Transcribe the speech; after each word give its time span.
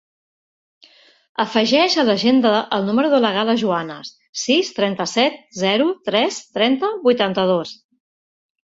Afegeix 1.43 1.97
a 1.97 2.05
l'agenda 2.07 2.53
el 2.79 2.89
número 2.89 3.13
de 3.15 3.21
la 3.27 3.31
Gala 3.37 3.57
Juanes: 3.65 4.15
sis, 4.47 4.75
trenta-set, 4.81 5.41
zero, 5.63 5.89
tres, 6.11 6.45
trenta, 6.61 6.95
vuitanta-dos. 7.09 7.81